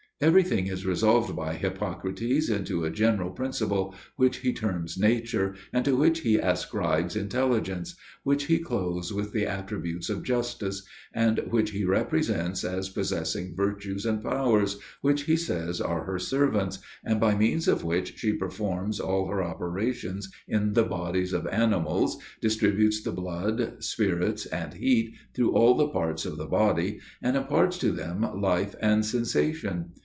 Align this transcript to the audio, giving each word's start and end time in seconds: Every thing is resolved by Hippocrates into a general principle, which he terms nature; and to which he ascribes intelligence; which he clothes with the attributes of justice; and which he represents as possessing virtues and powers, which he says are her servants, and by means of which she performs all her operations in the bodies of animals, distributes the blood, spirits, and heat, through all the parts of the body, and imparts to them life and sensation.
Every 0.23 0.43
thing 0.43 0.67
is 0.67 0.85
resolved 0.85 1.35
by 1.35 1.55
Hippocrates 1.55 2.47
into 2.47 2.85
a 2.85 2.91
general 2.91 3.31
principle, 3.31 3.95
which 4.17 4.37
he 4.37 4.53
terms 4.53 4.95
nature; 4.95 5.55
and 5.73 5.83
to 5.83 5.95
which 5.97 6.19
he 6.19 6.35
ascribes 6.37 7.15
intelligence; 7.15 7.95
which 8.21 8.43
he 8.43 8.59
clothes 8.59 9.11
with 9.11 9.31
the 9.33 9.47
attributes 9.47 10.11
of 10.11 10.21
justice; 10.21 10.83
and 11.11 11.39
which 11.49 11.71
he 11.71 11.85
represents 11.85 12.63
as 12.63 12.87
possessing 12.87 13.55
virtues 13.55 14.05
and 14.05 14.21
powers, 14.21 14.77
which 15.01 15.23
he 15.23 15.35
says 15.35 15.81
are 15.81 16.03
her 16.03 16.19
servants, 16.19 16.77
and 17.03 17.19
by 17.19 17.33
means 17.33 17.67
of 17.67 17.83
which 17.83 18.15
she 18.19 18.31
performs 18.31 18.99
all 18.99 19.25
her 19.27 19.41
operations 19.43 20.31
in 20.47 20.73
the 20.73 20.83
bodies 20.83 21.33
of 21.33 21.47
animals, 21.47 22.19
distributes 22.43 23.01
the 23.01 23.11
blood, 23.11 23.83
spirits, 23.83 24.45
and 24.45 24.75
heat, 24.75 25.15
through 25.33 25.49
all 25.53 25.73
the 25.73 25.87
parts 25.87 26.27
of 26.27 26.37
the 26.37 26.45
body, 26.45 26.99
and 27.23 27.35
imparts 27.35 27.79
to 27.79 27.91
them 27.91 28.39
life 28.39 28.75
and 28.81 29.03
sensation. 29.03 29.89